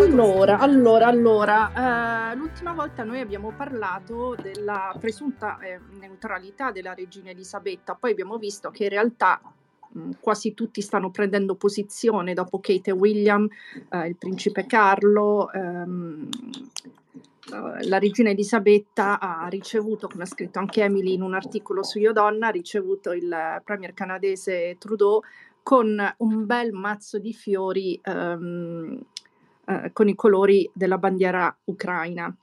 [0.00, 7.28] Allora, allora, allora, eh, l'ultima volta noi abbiamo parlato della presunta eh, neutralità della regina
[7.28, 9.38] Elisabetta, poi abbiamo visto che in realtà
[9.90, 13.46] mh, quasi tutti stanno prendendo posizione dopo Kate e William,
[13.90, 16.28] eh, il principe Carlo, ehm,
[17.52, 21.98] eh, la regina Elisabetta ha ricevuto, come ha scritto anche Emily in un articolo su
[21.98, 25.20] Io Donna, ha ricevuto il premier canadese Trudeau
[25.62, 28.98] con un bel mazzo di fiori ehm,
[29.70, 32.34] eh, con i colori della bandiera ucraina.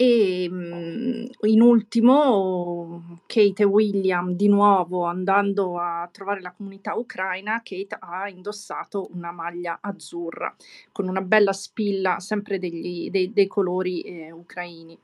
[0.00, 7.60] E mm, in ultimo, Kate e William, di nuovo andando a trovare la comunità ucraina,
[7.64, 10.54] Kate ha indossato una maglia azzurra
[10.92, 14.96] con una bella spilla, sempre degli, dei, dei colori eh, ucraini.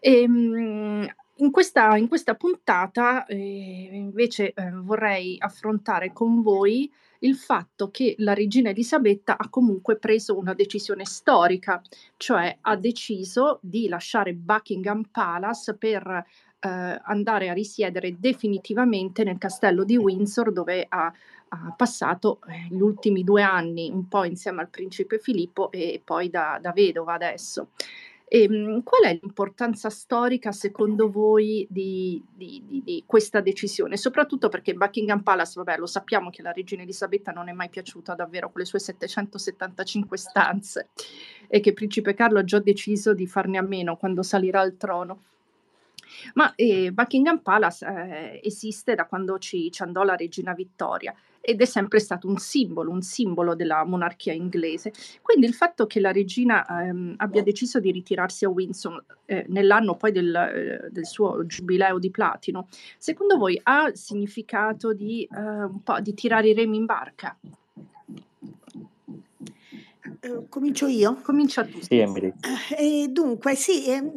[0.00, 1.04] E, mm,
[1.36, 3.36] in questa, in questa puntata eh,
[3.92, 6.90] invece eh, vorrei affrontare con voi
[7.22, 11.82] il fatto che la regina Elisabetta ha comunque preso una decisione storica,
[12.16, 19.84] cioè ha deciso di lasciare Buckingham Palace per eh, andare a risiedere definitivamente nel castello
[19.84, 21.12] di Windsor dove ha,
[21.48, 26.30] ha passato eh, gli ultimi due anni, un po' insieme al principe Filippo e poi
[26.30, 27.68] da, da vedova adesso.
[28.34, 33.98] E, ehm, qual è l'importanza storica secondo voi di, di, di, di, questa decisione?
[33.98, 38.14] Soprattutto perché Buckingham Palace, vabbè, lo sappiamo che la regina Elisabetta non è mai piaciuta
[38.14, 40.88] davvero con le sue 775 stanze
[41.46, 45.24] e che Principe Carlo ha già deciso di farne a meno quando salirà al trono.
[46.32, 51.14] Ma eh, Buckingham Palace eh, esiste da quando ci, ci andò la regina Vittoria
[51.44, 54.92] ed è sempre stato un simbolo, un simbolo della monarchia inglese.
[55.20, 59.96] Quindi il fatto che la regina ehm, abbia deciso di ritirarsi a Windsor eh, nell'anno
[59.96, 65.82] poi del, eh, del, suo giubileo di platino, secondo voi ha significato di, eh, un
[65.82, 67.36] po' di tirare i remi in barca?
[70.24, 71.20] Uh, comincio io?
[71.22, 71.80] Comincia tu.
[71.80, 72.32] Sì, Emily.
[72.78, 74.12] Eh, dunque, sì, eh,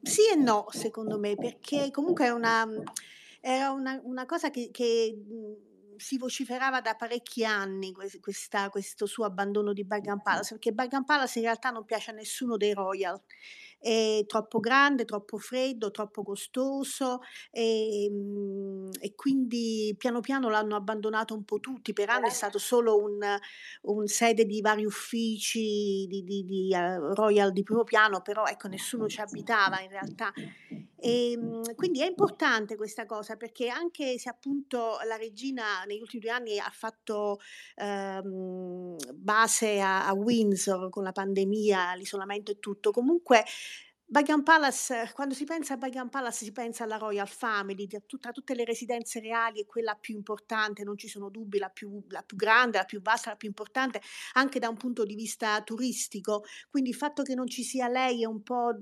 [0.00, 2.66] sì e no, secondo me, perché comunque è una,
[3.40, 5.14] era una, una cosa che, che
[6.00, 11.38] si vociferava da parecchi anni questa, questo suo abbandono di Buckingham Palace, perché Buckingham Palace
[11.38, 13.20] in realtà non piace a nessuno dei royal
[13.80, 21.34] è troppo grande, troppo freddo, troppo costoso e, ehm, e, quindi piano piano l'hanno abbandonato
[21.34, 21.94] un po' tutti.
[21.94, 23.18] Per anni è stato solo un,
[23.82, 28.68] un sede di vari uffici di, di, di uh, Royal di primo piano, però ecco
[28.68, 30.30] nessuno ci abitava in realtà.
[31.00, 36.22] E, ehm, quindi è importante questa cosa perché anche se appunto la regina negli ultimi
[36.22, 37.38] due anni ha fatto
[37.76, 43.44] um, base a, a Windsor con la pandemia, l'isolamento e tutto, comunque
[44.12, 48.56] Buckingham Palace, quando si pensa a Buckingham Palace si pensa alla Royal Family, tra tutte
[48.56, 52.36] le residenze reali è quella più importante, non ci sono dubbi, la più, la più,
[52.36, 54.00] grande, la più vasta, la più importante,
[54.32, 56.42] anche da un punto di vista turistico.
[56.68, 58.76] Quindi il fatto che non ci sia lei è un po',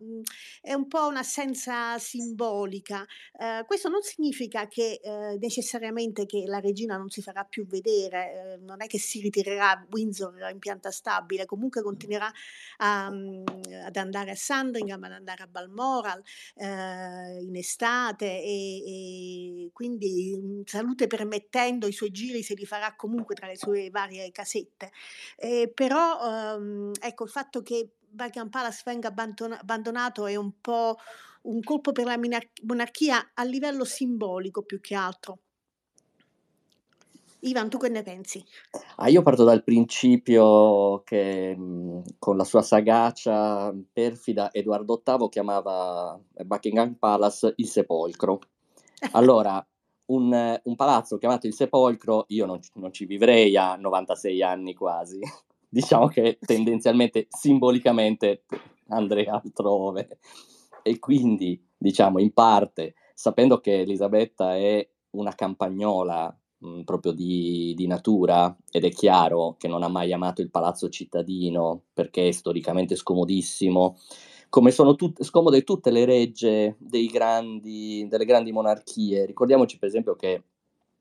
[0.62, 3.04] è un po un'assenza simbolica.
[3.38, 8.32] Eh, questo non significa che eh, necessariamente che la regina non si farà più vedere,
[8.32, 12.32] eh, non è che si ritirerà a Windsor in pianta stabile, comunque continuerà
[12.78, 16.22] a, ad andare a Sandringham, andare a Balmoral
[16.56, 22.94] eh, in estate e, e, quindi mhmm, salute permettendo i suoi giri se li farà
[22.96, 24.90] comunque tra le sue varie casette.
[25.36, 30.96] Eh, però ehm, ecco il fatto che Buckingham Palace venga abbandonato è un po'
[31.42, 32.18] un colpo per la
[32.62, 35.38] monarchia a livello simbolico più che altro.
[37.48, 38.44] Ivan, tu che ne pensi?
[38.96, 46.20] Ah, io parto dal principio che mh, con la sua sagacia perfida Edoardo VIII chiamava
[46.44, 48.40] Buckingham Palace il sepolcro.
[49.12, 49.64] Allora,
[50.06, 55.20] un, un palazzo chiamato il sepolcro, io non, non ci vivrei a 96 anni quasi.
[55.68, 58.44] diciamo che tendenzialmente, simbolicamente,
[58.88, 60.18] andrei altrove.
[60.82, 67.74] E quindi, diciamo, in parte, sapendo che Elisabetta è una campagnola mh, mhmm, proprio di,
[67.76, 72.32] di, natura ed è chiaro che non ha mai amato il palazzo cittadino perché è
[72.32, 73.96] storicamente scomodissimo,
[74.48, 76.76] come sono tut- scomode tutte le regge
[77.10, 79.26] grandi, delle grandi monarchie.
[79.26, 80.42] Ricordiamoci per esempio che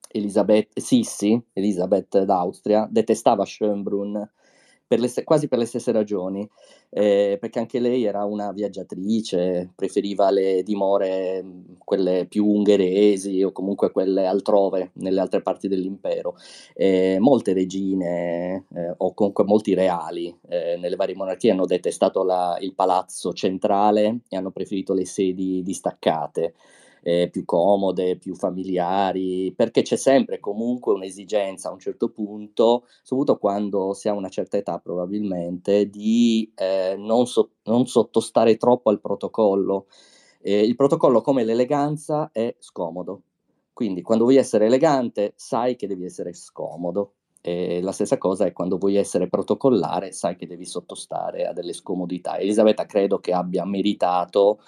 [0.09, 4.21] Elisabeth, Sissi, Elisabeth d'Austria, detestava Schönbrunn
[4.87, 6.47] per le, quasi per le stesse ragioni,
[6.89, 11.43] eh, perché anche lei era una viaggiatrice, preferiva le dimore,
[11.83, 16.35] quelle più ungheresi o comunque quelle altrove, nelle altre parti dell'impero.
[16.73, 22.57] Eh, molte regine eh, o comunque molti reali eh, nelle varie monarchie hanno detestato la,
[22.61, 26.53] il palazzo centrale e hanno preferito le sedi distaccate.
[27.01, 33.37] Eh, più comode, più familiari, perché c'è sempre comunque un'esigenza a un certo punto, soprattutto
[33.39, 38.99] quando si ha una certa età probabilmente, di eh, non, so- non, sottostare troppo al
[39.01, 39.87] protocollo.
[40.41, 43.21] Eh, il protocollo come l'eleganza è scomodo,
[43.73, 47.13] quindi quando vuoi essere elegante sai che devi essere scomodo.
[47.47, 51.71] E la stessa cosa è quando vuoi essere protocollare, sai che devi sottostare a delle
[51.71, 52.37] scomodità.
[52.37, 54.59] Elisabetta credo che abbia meritato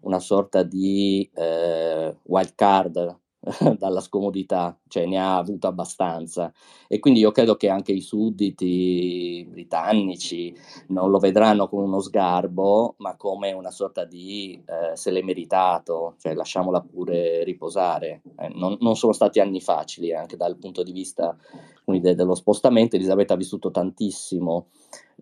[0.00, 3.20] una sorta di eh, wild card
[3.78, 6.52] dalla scomodità, cioè ne ha avuto abbastanza
[6.86, 10.54] e quindi io credo che anche i sudditi britannici
[10.88, 16.14] non lo vedranno con uno sgarbo, ma come una sorta di eh, se l'è meritato,
[16.18, 18.22] cioè lasciamola pure riposare.
[18.38, 21.36] Eh, non, non, sono stati anni facili anche dal punto di vista
[21.84, 24.68] dello spostamento, Elisabetta ha vissuto tantissimo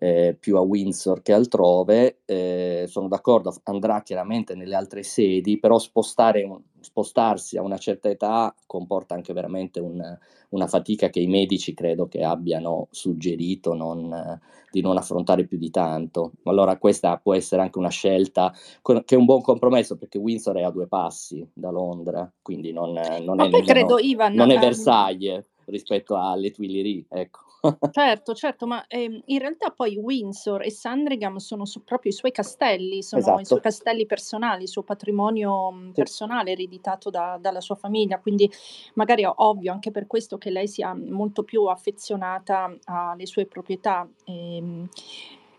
[0.03, 5.77] eh, più a Windsor che altrove, eh, sono d'accordo, andrà chiaramente nelle altre sedi, però
[5.77, 6.49] spostare,
[6.79, 10.01] spostarsi a una certa età comporta anche veramente un,
[10.49, 14.39] una fatica che i medici credo che abbiano suggerito non,
[14.71, 16.31] di non affrontare più di tanto.
[16.45, 18.51] Allora questa può essere anche una scelta
[18.81, 22.99] che è un buon compromesso perché Windsor è a due passi da Londra, quindi non,
[23.21, 27.49] non è, credo, Ivan, non è ehm, Versailles rispetto alle Tuileries, ecco.
[27.93, 32.31] Certo, certo, ma, ehm, in realtà poi Windsor e Sandringham sono su proprio i suoi
[32.31, 35.97] castelli, sono i suoi castelli personali, il suo patrimonio, mhmm, Sì.
[35.97, 38.49] personale ereditato da dalla sua famiglia, quindi
[38.93, 44.09] magari è ovvio anche per questo che lei sia molto più affezionata alle sue proprietà.
[44.23, 44.87] Ehm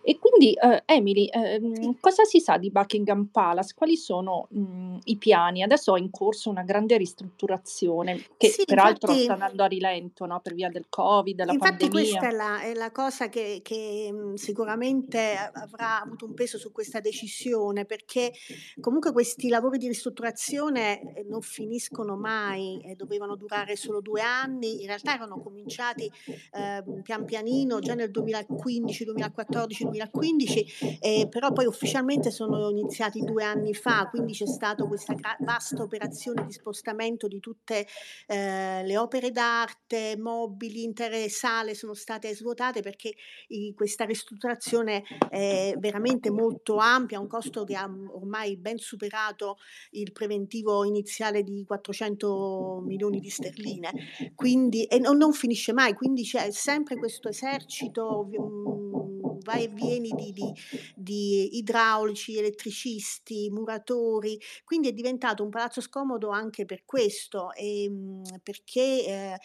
[0.02, 3.74] e quindi, ehm, Emily, ehm, cosa si sa di Buckingham Palace?
[3.74, 5.62] Quali sono, mhmm, i piani?
[5.62, 10.26] Adesso è in corso una grande ristrutturazione che Sì, peraltro infatti sta andando a rilento,
[10.26, 12.28] no, per via del Covid, la infatti questa pandemia.
[12.28, 17.00] è la è la cosa che che, mhmm, sicuramente avrà avuto un peso su questa
[17.00, 18.32] decisione, perché
[18.80, 24.80] comunque questi lavori di ristrutturazione, ehm, non finiscono mai e dovevano durare solo 2 anni.
[24.80, 26.10] In realtà erano cominciati,
[26.52, 33.44] ehm, pian pianino già nel 2015, 2014, 2015, eh, però poi ufficialmente sono iniziati due
[33.44, 37.86] anni fa, quindi c'è stata questa vasta operazione di spostamento di tutte
[38.26, 43.12] eh, le opere d'arte, mobili, intere sale sono state svuotate perché
[43.48, 49.56] i, questa ristrutturazione è veramente molto ampia, un costo che ha ormai ben superato
[49.90, 53.92] il preventivo iniziale di 400 milioni di sterline,
[54.34, 58.28] quindi, e non, non finisce mai, quindi c'è sempre questo esercito.
[58.32, 60.52] Um, vai e vieni di, di,
[60.94, 68.22] di idraulici, elettricisti, muratori, quindi è diventato un palazzo scomodo anche per questo, e, ehm,
[68.42, 69.38] perché eh,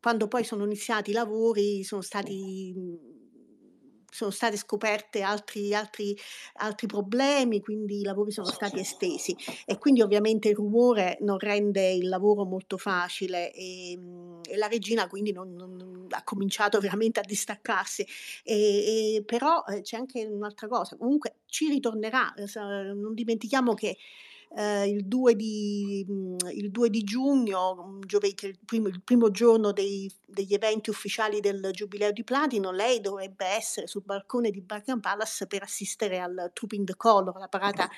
[0.00, 2.72] quando poi sono iniziati i lavori sono stati
[4.10, 6.16] sono state scoperte altri, altri,
[6.54, 11.90] altri problemi, quindi i lavori sono stati estesi e quindi ovviamente il rumore non rende
[11.90, 17.20] il lavoro molto facile e, ehm, e la regina quindi non, non, ha cominciato veramente
[17.20, 18.06] a distaccarsi.
[18.42, 22.34] E, e, però eh, c'è anche un'altra cosa, comunque ci ritornerà,
[22.94, 23.96] non dimentichiamo che
[24.56, 29.72] eh, il, 2 di, mm, il 2 di giugno, giovedì, il primo, il primo giorno
[29.72, 35.00] dei, degli eventi ufficiali del Giubileo di Platino, lei dovrebbe essere sul balcone di Buckingham
[35.00, 37.88] Palace per assistere al Trooping the Color, la parata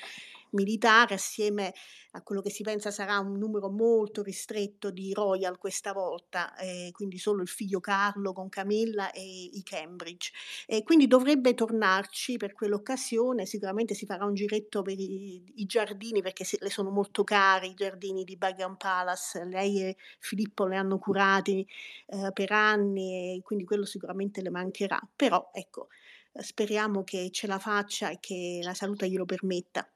[0.52, 1.72] militare assieme
[2.12, 6.90] a quello che si pensa sarà un numero molto ristretto di royal questa volta, eh,
[6.92, 10.32] quindi solo il figlio Carlo con Camilla e i Cambridge.
[10.66, 16.22] E quindi dovrebbe tornarci per quell'occasione, sicuramente si farà un giretto per i, i giardini
[16.22, 20.76] perché se, le sono molto cari i giardini di Buckingham Palace, lei e Filippo le
[20.76, 21.66] hanno curati
[22.06, 25.88] eh, per anni e quindi quello sicuramente le mancherà, però ecco,
[26.32, 29.88] speriamo che ce la faccia e che la salute glielo permetta.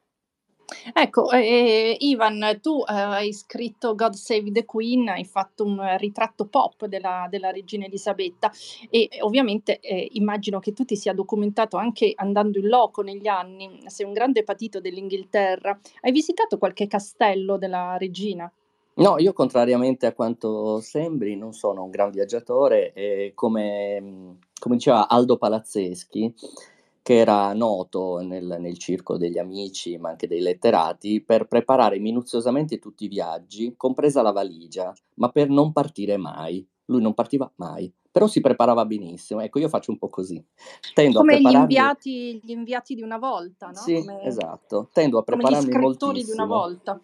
[0.92, 6.46] Ecco, ehm, Ivan, tu, ehm, hai scritto "God Save the Queen", hai fatto un ritratto
[6.46, 8.50] pop della della regina Elisabetta
[8.88, 13.82] e ovviamente, ehm, immagino che tu ti sia documentato anche andando in loco negli anni,
[13.86, 15.78] sei un grande patito dell'Inghilterra.
[16.00, 18.50] Hai visitato qualche castello della regina?
[18.96, 25.08] No, io contrariamente a quanto sembri non sono un gran viaggiatore e come come diceva
[25.08, 26.32] Aldo Palazzeschi
[27.04, 32.78] che era noto nel, nel circolo degli amici, ma anche dei letterati, per preparare minuziosamente
[32.78, 36.66] tutti i viaggi, compresa la valigia, ma per non partire mai.
[36.86, 39.40] Lui non partiva mai, però si preparava benissimo.
[39.40, 40.42] Ecco, io faccio un po' così.
[40.94, 41.58] Tendo come prepararmi...
[41.58, 43.74] gli, inviati, gli inviati di una volta, no?
[43.74, 44.22] Sì, come...
[44.22, 44.88] esatto.
[44.90, 46.24] Tendo a prepararmi come gli moltissimo.
[46.24, 46.98] di una volta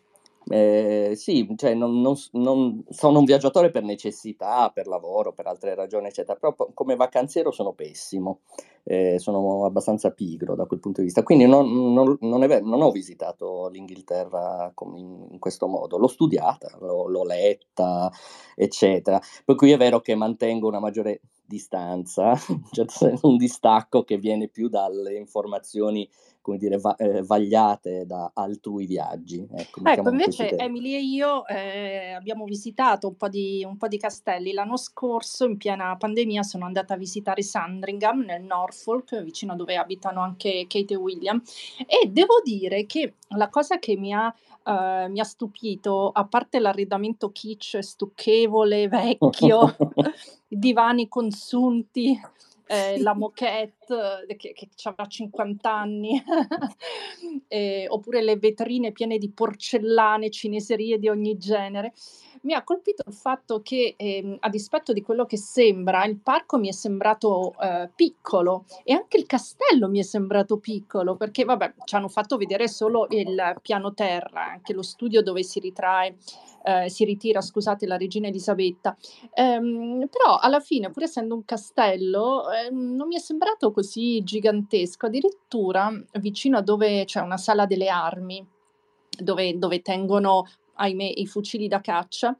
[0.52, 5.76] Eh, sì, cioè non, non, non, sono un viaggiatore per necessità, per lavoro, per altre
[5.76, 8.40] ragioni, eccetera, però come vacanziero sono pessimo,
[8.82, 11.22] eh, sono abbastanza pigro da quel punto di vista.
[11.22, 18.10] Quindi non, è, ho visitato l'Inghilterra in, in, questo modo, l'ho studiata, l'ho, l'ho letta,
[18.56, 19.20] eccetera.
[19.44, 22.34] Per cui è vero che mantengo una maggiore distanza,
[22.72, 26.08] cioè un distacco che viene più dalle informazioni
[26.40, 29.46] come dire, va- eh, vagliate da altrui viaggi.
[29.52, 33.98] Ecco, ecco invece Emily e io eh, abbiamo visitato un po, di, un po' di
[33.98, 34.52] castelli.
[34.52, 40.20] L'anno scorso, in piena pandemia, sono andata a visitare Sandringham nel Norfolk, vicino dove abitano
[40.20, 41.40] anche Kate e William,
[41.86, 46.60] e devo dire che la cosa che mi ha Uh, mi ha stupito, a parte
[46.60, 49.74] l'arredamento kitsch stucchevole, vecchio,
[50.46, 52.20] divani consunti,
[52.66, 56.22] eh, la moquette eh, che, che avrà 50 anni,
[57.48, 61.92] eh, oppure le vetrine piene di porcellane, cineserie di ogni genere
[62.42, 66.58] mi ha colpito il fatto che, ehm, a dispetto di quello che sembra, il parco
[66.58, 71.74] mi è sembrato eh, piccolo e anche il castello mi è sembrato piccolo, perché vabbè,
[71.84, 76.16] ci hanno fatto vedere solo il piano terra, anche lo studio dove si ritrae,
[76.62, 78.96] eh, si ritira, scusate, la regina Elisabetta.
[79.34, 85.06] Ehm, però alla fine, pur essendo un castello, eh, non mi è sembrato così gigantesco,
[85.06, 88.46] addirittura vicino a dove c'è una sala delle armi.
[89.20, 92.36] Dove, dove, tengono ahimè, i fucili da caccia.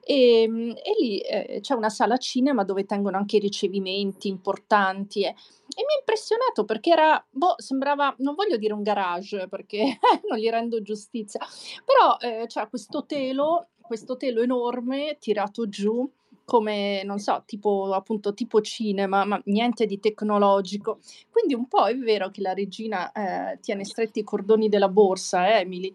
[0.00, 5.22] E, ehm, e lì eh, c'è una sala cinema dove tengono anche i ricevimenti importanti.
[5.22, 5.28] Eh.
[5.28, 9.98] E mi ha impressionato perché era, boh, sembrava, non voglio dire un garage perché
[10.28, 11.40] non gli rendo giustizia,
[11.84, 16.08] però eh, c'è questo telo, questo telo enorme tirato giù
[16.44, 21.00] come, non so, tipo appunto tipo cinema, ma niente di tecnologico.
[21.30, 25.48] Quindi un po' è vero che la regina eh, tiene stretti i cordoni della borsa,
[25.48, 25.94] eh, Emily,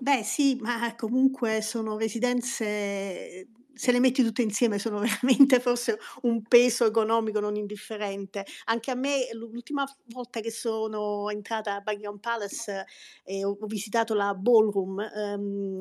[0.00, 6.42] Beh sì, ma comunque sono residenze se le metti tutte insieme sono veramente forse un
[6.42, 8.44] peso economico non indifferente.
[8.66, 12.86] Anche a me l'ultima volta che sono entrata a Buckingham Palace
[13.24, 15.80] e ho, ho visitato la ballroom, ehm,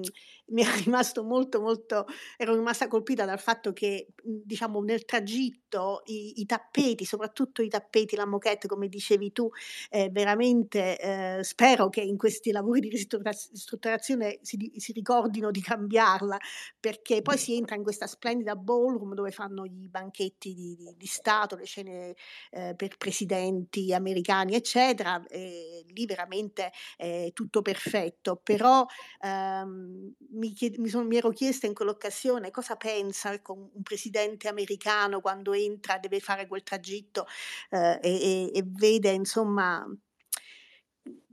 [0.50, 2.06] mi è rimasto molto molto,
[2.38, 8.16] ero rimasta colpita dal fatto che diciamo nel tragitto i, i tappeti, soprattutto i tappeti,
[8.16, 9.50] la moquette come dicevi tu,
[9.90, 16.38] eh, veramente eh, spero che in questi lavori di ristrutturazione si, si ricordino di cambiarla
[16.80, 21.06] perché poi si entra in questa splendida ballroom dove fanno i banchetti di, di, di
[21.06, 22.16] Stato, le scene
[22.52, 25.24] eh, per presidenti americani, eccetera.
[25.28, 28.86] E lì veramente è tutto perfetto, però
[29.22, 34.48] ehm, mi, chied- mi, son, mi, ero chiesta in quell'occasione cosa pensa ecco, un presidente
[34.48, 37.26] americano quando entra, deve fare quel tragitto
[37.72, 39.86] eh, e, e, vede insomma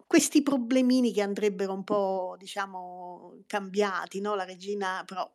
[0.06, 4.34] questi problemini che andrebbero un po', diciamo, cambiati, no?
[4.36, 5.28] La regina però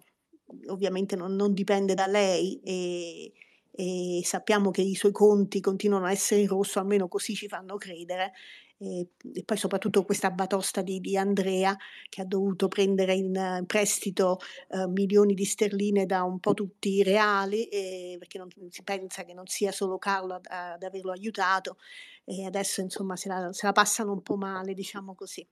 [0.68, 3.34] ovviamente non, non dipende da lei e,
[3.72, 7.78] e, sappiamo che i suoi conti continuano a essere in rosso, almeno così ci fanno
[7.78, 8.34] credere.
[8.82, 11.76] E, e poi soprattutto questa batosta di, di, Andrea
[12.08, 17.04] che ha dovuto prendere in prestito eh, milioni di sterline da un po' tutti i
[17.04, 21.76] reali eh, perché non, si pensa che non sia solo Carlo ad, ad averlo aiutato
[22.24, 25.46] e adesso insomma se la, se la passano un po' male diciamo così.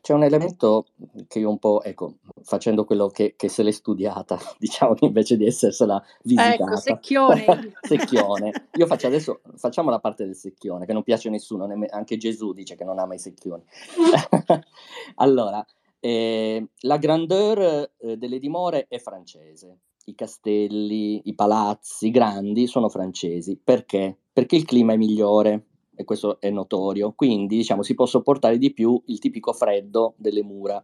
[0.00, 0.86] C'è un elemento
[1.26, 5.46] che io un po', ecco, facendo quello che, che se l'è studiata, diciamo, invece di
[5.46, 6.64] essersela ecco, visitata.
[6.64, 7.72] Ecco, secchione.
[7.80, 8.68] secchione.
[8.74, 12.52] Io faccio adesso, facciamo la parte del secchione, che non piace a nessuno, anche Gesù
[12.52, 13.62] dice che non ama i secchioni.
[15.16, 15.64] allora,
[15.98, 19.80] eh, la grandeur eh, delle dimore è francese.
[20.06, 23.60] I castelli, i palazzi grandi sono francesi.
[23.62, 24.16] Perché?
[24.32, 25.66] Perché il clima è migliore,
[26.00, 30.42] e questo è notorio, quindi diciamo si può sopportare di più il tipico freddo delle
[30.42, 30.82] mura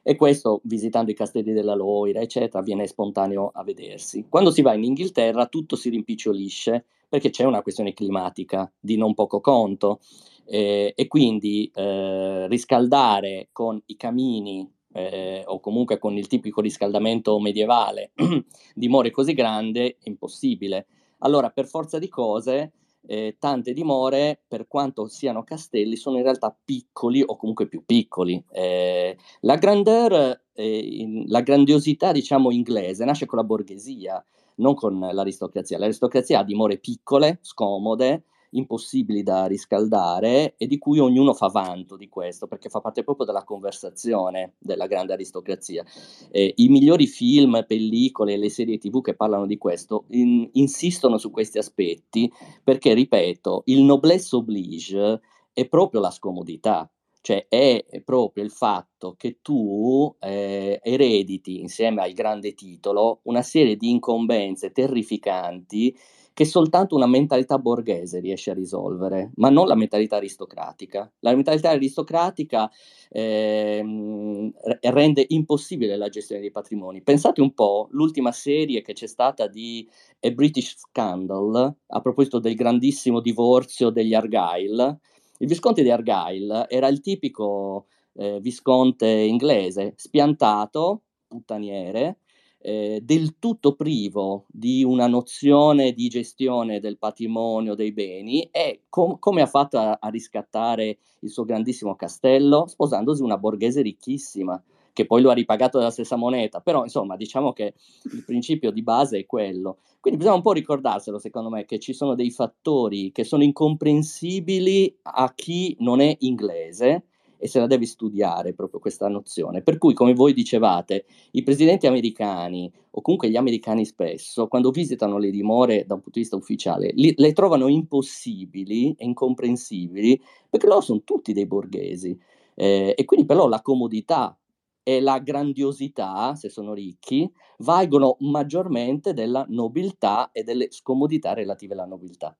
[0.00, 4.26] e questo visitando i castelli della Loira eccetera viene spontaneo a vedersi.
[4.28, 9.14] Quando si va in Inghilterra tutto si rimpicciolisce perché c'è una questione climatica di non
[9.14, 9.98] poco conto
[10.44, 17.40] eh, e quindi eh, riscaldare con i camini eh, o comunque con il tipico riscaldamento
[17.40, 18.12] medievale
[18.72, 20.86] di more così grande è impossibile.
[21.18, 22.70] Allora per forza di cose
[23.06, 28.42] eh, tante dimore, per quanto siano castelli, sono in realtà piccoli o comunque più piccoli.
[28.50, 34.24] Eh, la grandeur, eh, la grandiosità, diciamo, inglese nasce con la borghesia,
[34.56, 35.78] non con l'aristocrazia.
[35.78, 38.24] L'aristocrazia ha dimore piccole, scomode,
[38.56, 43.26] impossibili da riscaldare e di cui ognuno fa vanto di questo, perché fa parte proprio
[43.26, 45.84] della conversazione della grande aristocrazia.
[46.30, 51.18] Eh, I migliori film, pellicole e le serie tv che parlano di questo in, insistono
[51.18, 52.30] su questi aspetti,
[52.62, 55.20] perché, ripeto, il noblesse oblige
[55.52, 56.88] è proprio la scomodità.
[57.24, 63.76] cioè è proprio il fatto che tu eh, erediti insieme al grande titolo una serie
[63.76, 65.96] di incombenze terrificanti
[66.34, 71.10] che soltanto una mentalità borghese riesce a risolvere, ma non la mentalità aristocratica.
[71.20, 72.68] La mentalità aristocratica
[73.08, 77.02] eh, rende impossibile la gestione dei patrimoni.
[77.02, 79.88] Pensate un po', l'ultima serie che c'è stata di
[80.20, 84.98] A British Scandal, a proposito del grandissimo divorzio degli Argyle,
[85.38, 92.18] il Visconte di Argyle era il tipico eh, visconte inglese, spiantato, puttaniere,
[92.66, 99.18] eh, del tutto privo di una nozione di gestione del patrimonio, dei beni, e com-
[99.18, 102.66] come ha fatto a-, a riscattare il suo grandissimo castello?
[102.66, 104.60] Sposandosi una borghese ricchissima
[104.94, 108.82] che poi lo ha ripagato della stessa moneta, però insomma diciamo che il principio di
[108.82, 109.80] base è quello.
[110.00, 115.00] Quindi bisogna un po' ricordarselo, secondo me, che ci sono dei fattori che sono incomprensibili
[115.02, 117.08] a chi non è inglese
[117.44, 119.60] e se la deve studiare proprio questa nozione.
[119.60, 125.18] Per cui, come voi dicevate, i presidenti americani o comunque gli americani spesso, quando visitano
[125.18, 130.66] le dimore da un punto di vista ufficiale, li, le trovano impossibili e incomprensibili perché
[130.66, 132.18] loro sono tutti dei borghesi.
[132.54, 134.34] Eh, e quindi però la comodità
[134.82, 141.84] e la grandiosità, se sono ricchi, valgono maggiormente della nobiltà e delle scomodità relative alla
[141.84, 142.34] nobiltà.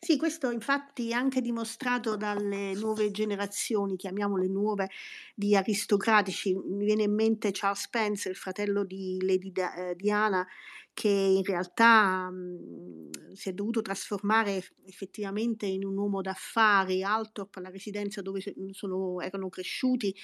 [0.00, 4.88] Sì, questo infatti è anche dimostrato dalle nuove generazioni, chiamiamole nuove,
[5.34, 6.54] di aristocratici.
[6.54, 10.46] Mi viene in mente Charles Spencer, il fratello di Lady eh, Diana,
[10.94, 17.70] che in realtà mh, si è dovuto trasformare effettivamente in un uomo d'affari, Altorp, la
[17.70, 18.40] residenza dove
[18.72, 20.14] sono, erano cresciuti,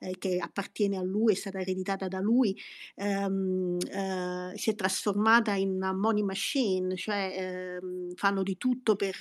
[0.00, 2.56] eh, che appartiene a lui, è stata ereditata da lui,
[2.96, 9.16] ehm, eh, si è trasformata in una money machine, cioè ehm, fanno di tutto per,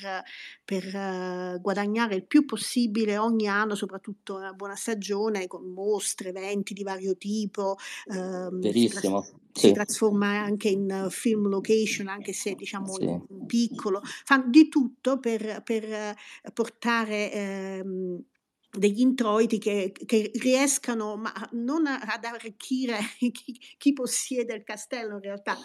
[0.63, 0.83] per
[1.55, 6.83] uh, guadagnare il più possibile ogni anno, soprattutto a buona stagione, con mostre, eventi di
[6.83, 7.75] vario tipo.
[8.11, 9.21] Ehm, Verissimo.
[9.51, 13.21] Si, si trasforma anche in film location, anche se diciamo sì.
[13.45, 16.15] piccolo, fanno di tutto per, per
[16.53, 18.23] portare ehm,
[18.77, 22.97] degli introiti che, che, riescano ma non ad arricchire
[23.31, 25.57] chi, chi, possiede il castello in realtà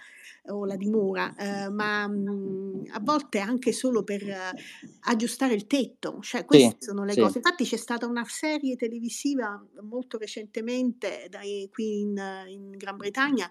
[0.47, 4.57] o la dimora, eh, ma mh, mhmm, a volte anche solo per uh,
[5.01, 7.19] aggiustare il tetto, cioè queste sì, sono le sì.
[7.19, 7.37] cose.
[7.37, 13.47] Infatti c'è stata una serie televisiva molto recentemente dai, qui in, in, Gran Bretagna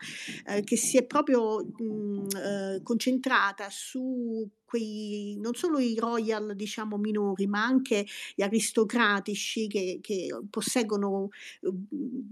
[0.47, 6.55] eh, che si è proprio mh, mhmm, eh, concentrata su quei, non solo i royal
[6.55, 8.07] diciamo minori, ma anche
[8.37, 11.29] gli aristocratici che, che posseggono
[11.63, 11.87] uh,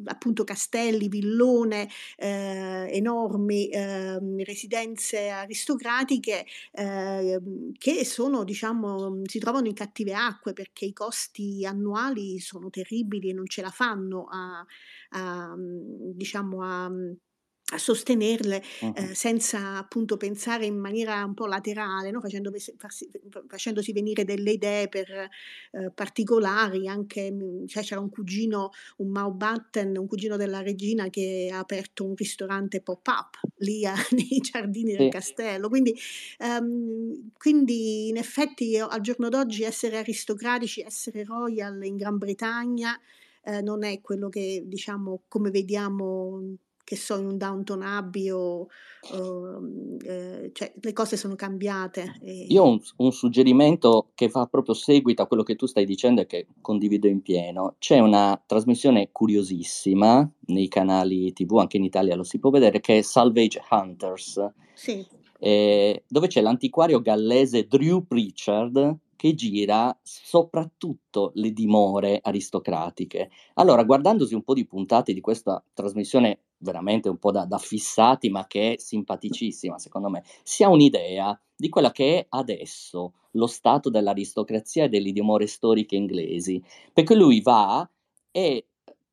[0.05, 7.41] appunto castelli, villone eh, enormi, eh, residenze aristocratiche eh,
[7.77, 13.33] che sono diciamo si trovano in cattive acque perché i costi annuali sono terribili e
[13.33, 14.65] non ce la fanno a,
[15.11, 16.91] a diciamo a
[17.71, 18.93] a sostenerle uh-huh.
[18.97, 22.21] eh, senza appunto pensare in maniera un po' laterale, no?
[22.21, 23.11] Facendo, farsi,
[23.47, 27.35] facendosi venire delle idee per eh, particolari, anche
[27.67, 32.81] cioè, c'era un cugino, un Mountbatten, un cugino della regina che ha aperto un ristorante
[32.81, 35.95] pop-up lì a, nei giardini del castello, quindi,
[36.39, 42.99] um, quindi in effetti io, al giorno d'oggi essere aristocratici, essere royal in Gran Bretagna
[43.43, 46.57] eh, non è quello che diciamo come vediamo
[46.89, 48.67] che so, in un Downton Abbey o,
[49.13, 49.61] o
[50.07, 52.15] eh, cioè le cose sono cambiate.
[52.23, 52.47] E...
[52.49, 56.23] Io ho un, un, suggerimento che fa proprio seguito a quello che tu stai dicendo
[56.23, 57.75] e che condivido in pieno.
[57.79, 62.97] C'è una trasmissione curiosissima nei canali TV, anche in Italia lo si può vedere, che
[62.97, 64.51] è Salvage Hunters.
[64.73, 65.07] Sì.
[65.39, 73.29] Eh, dove c'è l'antiquario gallese Drew Pritchard che gira soprattutto le dimore aristocratiche.
[73.55, 78.31] Allora, guardandosi un po' di puntate di questa trasmissione veramente un po' da, da, fissati,
[78.31, 83.47] ma che è simpaticissima, secondo me, si ha un'idea di quella che è adesso lo
[83.47, 87.89] stato dell'aristocrazia e delle dimore storiche inglesi, perché lui va
[88.31, 88.68] e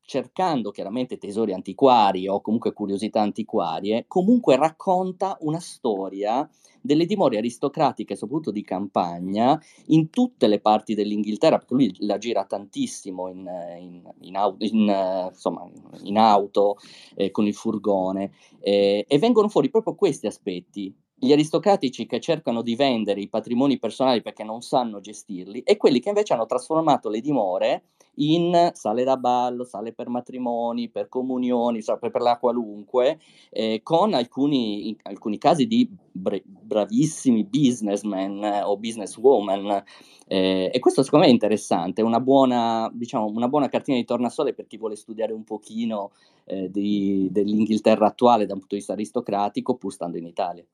[0.06, 6.48] cercando chiaramente tesori antiquari o comunque curiosità antiquarie, comunque racconta una storia
[6.80, 12.44] delle dimore aristocratiche, soprattutto di campagna, in tutte le parti dell'Inghilterra, perché lui la gira
[12.44, 15.68] tantissimo in, in, in, insomma,
[16.04, 16.76] in auto
[17.16, 22.62] eh, con il furgone, eh, e vengono fuori proprio questi aspetti, gli aristocratici che cercano
[22.62, 27.08] di vendere i patrimoni personali perché non sanno gestirli e quelli che invece hanno trasformato
[27.08, 27.84] le dimore
[28.16, 33.18] in sale da ballo, sale per matrimoni, per comunioni, per la qualunque,
[33.50, 39.84] eh, con alcuni, alcuni casi di bra- bravissimi businessmen eh, o businesswoman.
[40.28, 44.54] Eh, e questo secondo me è interessante, una buona, diciamo, una buona cartina di tornasole
[44.54, 46.10] per chi vuole studiare un pochino
[46.44, 50.64] eh, di, dell'Inghilterra attuale da un punto di vista aristocratico, pur stando in Italia.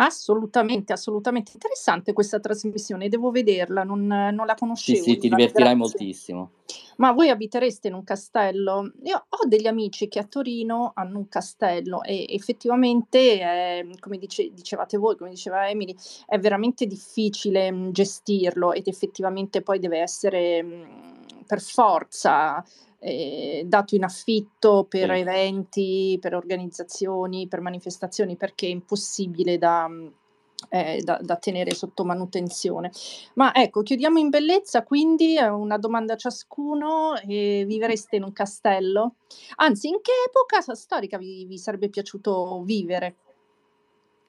[0.00, 4.98] Assolutamente, assolutamente interessante questa trasmissione, devo vederla, non, non la conoscevo.
[4.98, 5.76] Sì, sì, ti divertirai grazie.
[5.76, 6.50] moltissimo.
[6.98, 8.92] Ma voi abitereste in un castello?
[9.04, 14.52] Io ho degli amici che a Torino hanno un castello e effettivamente, eh, come dice,
[14.52, 15.94] dicevate voi, come diceva Emily,
[16.26, 21.17] è veramente difficile mh, gestirlo ed effettivamente poi deve essere mh,
[21.48, 22.62] per forza
[23.00, 25.20] eh, dato in affitto per sì.
[25.20, 29.88] eventi, per organizzazioni, per manifestazioni, perché è impossibile da,
[30.68, 32.90] eh, da, da, tenere sotto manutenzione.
[33.34, 39.14] Ma ecco, chiudiamo in bellezza, quindi una domanda a ciascuno, eh, vivreste in un castello?
[39.56, 43.16] Anzi, in che epoca storica vi, vi sarebbe piaciuto vivere?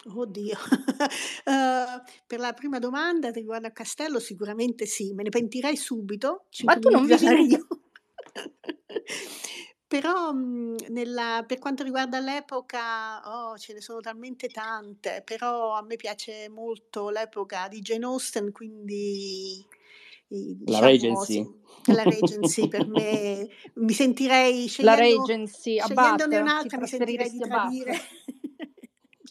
[0.06, 6.46] Oddio, uh, per la prima domanda riguardo al castello sicuramente sì, me ne pentirei subito.
[6.64, 7.68] Ma tu non vivi io.
[9.88, 15.82] Però, mhmm, nella per quanto riguarda l'epoca, oh, ce ne sono talmente tante, però a
[15.82, 19.66] me piace molto l'epoca di Jane Austen, quindi
[20.30, 21.54] i La diciamo Regency.
[21.86, 28.00] la Regency per me mi sentirei La Regency, scegliendone un'altra mi sentirei di tradire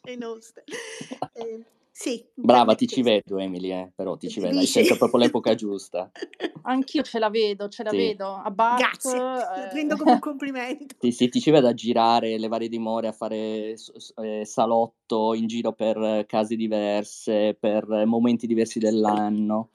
[0.09, 0.65] Jane Austen.
[1.35, 5.19] Ehm sì, Brava, ti ci vedo Emily, eh, però ti ci vedo, hai scelto proprio
[5.19, 6.09] l'epoca giusta.
[6.63, 7.97] Anch'io ce la vedo, ce la Sì.
[7.97, 8.35] vedo.
[8.37, 10.95] A Bath, Grazie, lo prendo come un complimento.
[11.01, 15.49] Sì, sì, ti ci vedo a girare le varie dimore, a fare eh, salotto in
[15.49, 19.71] giro per case diverse, per momenti diversi dell'anno.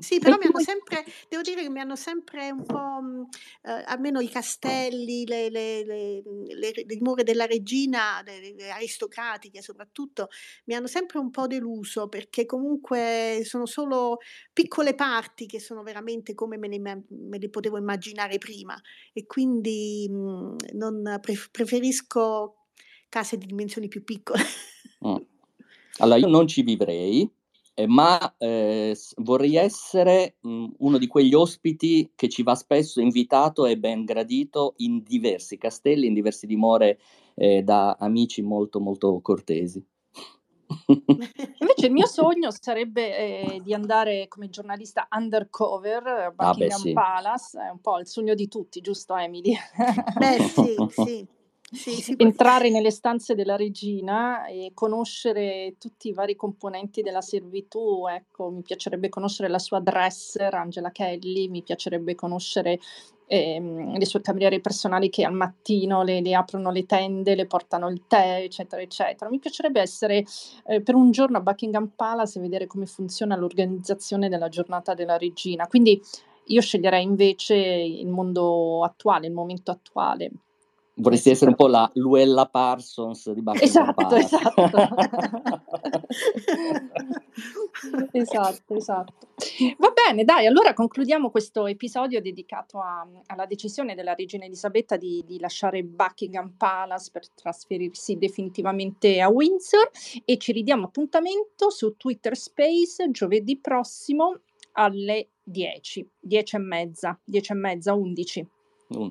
[0.00, 3.28] Sì, però mi hanno sempre, devo dire che mi hanno sempre un po', mh,
[3.62, 6.22] eh, almeno i castelli, le, le, le,
[6.54, 10.28] le, le dimore della regina, le, aristocratiche soprattutto,
[10.66, 14.18] mi hanno sempre un po' deluso perché comunque sono solo
[14.52, 18.80] piccole parti che sono veramente come me le, me le potevo immaginare prima
[19.12, 22.66] e quindi mh, non, preferisco
[23.08, 24.42] case di dimensioni più piccole.
[25.06, 25.16] Mm.
[26.00, 27.28] Allora, io non ci vivrei,
[27.78, 33.00] eh, ma eh, vorrei essere mh, mhmm, uno di quegli ospiti che ci va spesso
[33.00, 36.98] invitato e ben gradito in diversi castelli, in diverse dimore
[37.36, 39.80] eh, da amici molto molto cortesi.
[41.60, 46.88] Invece il mio sogno sarebbe eh, di andare come giornalista undercover a Buckingham ah beh,
[46.88, 46.92] sì.
[46.92, 49.54] Palace, è un po' il sogno di tutti, giusto Emily?
[50.16, 51.37] Beh sì, sì.
[51.70, 58.50] Sì, entrare nelle stanze della regina e conoscere tutti i vari componenti della servitù, ecco,
[58.50, 62.78] mi piacerebbe conoscere la sua dresser, Angela Kelly, mi piacerebbe conoscere
[63.26, 67.88] ehm, le sue cameriere personali che al mattino le, le, aprono le tende, le portano
[67.88, 69.30] il tè, eccetera, eccetera.
[69.30, 70.24] Mi piacerebbe essere
[70.66, 75.18] eh, per un giorno a Buckingham Palace e vedere come funziona l'organizzazione della giornata della
[75.18, 75.66] regina.
[75.66, 76.00] Quindi
[76.46, 80.30] io sceglierei invece il mondo attuale, il momento attuale.
[81.00, 84.70] Vorresti essere un po' la Luella Parsons di Buckingham Esatto, esatto.
[88.12, 89.28] esatto, esatto.
[89.78, 95.22] Va bene, dai, allora concludiamo questo episodio dedicato a, alla decisione della regina Elisabetta di,
[95.24, 99.90] di, lasciare Buckingham Palace per trasferirsi definitivamente a Windsor
[100.24, 104.40] e ci ridiamo appuntamento su Twitter Space giovedì prossimo
[104.72, 108.46] alle 10, 10 e mezza, 10 e mezza, 11.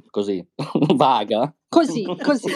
[0.10, 0.46] Così,
[0.96, 1.54] vaga.
[1.70, 2.50] Così, così.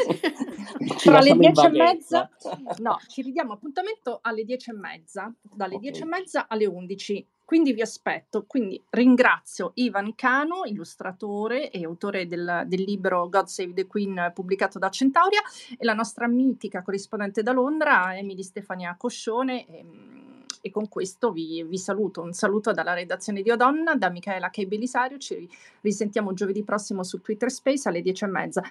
[0.98, 2.30] Tra le dieci e mezza,
[2.80, 5.90] no, ci ridiamo appuntamento alle dieci e mezza, dalle okay.
[5.90, 7.26] dieci e mezza alle undici.
[7.44, 8.46] Quindi vi aspetto.
[8.48, 14.80] Quindi ringrazio Ivan Cano, illustratore e autore del, del libro God Save the Queen pubblicato
[14.80, 15.42] da Centauria,
[15.78, 19.68] e la nostra mitica corrispondente da Londra, Emily Stefania Coscione.
[19.68, 20.21] E, ehm,
[20.62, 22.22] e con questo vi, vi, saluto.
[22.22, 24.66] Un saluto dalla redazione di Odonna, da Michaela K.
[24.66, 25.18] Belisario.
[25.18, 25.50] Ci
[25.82, 28.64] risentiamo giovedì prossimo su Twitter Space alle 10 e mezza.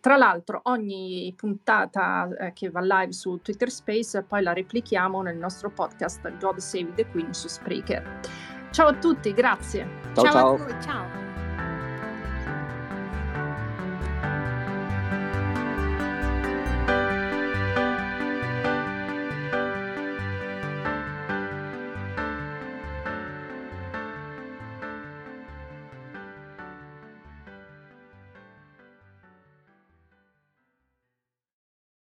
[0.00, 5.36] Tra l'altro, ogni puntata eh, che va live su Twitter Space poi la replichiamo nel
[5.36, 8.20] nostro podcast God Save the Queen su Spreaker.
[8.70, 9.88] Ciao a tutti, grazie.
[10.14, 10.56] Ciao, ciao.
[10.58, 10.80] ciao.
[10.80, 11.17] ciao.